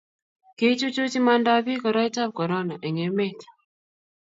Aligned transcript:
kiichuchuch 0.57 1.15
imandab 1.19 1.57
biik 1.65 1.81
koroitab 1.83 2.29
korona 2.37 2.75
eng' 2.87 3.01
emet 3.07 3.39